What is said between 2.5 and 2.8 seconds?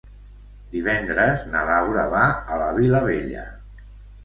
a la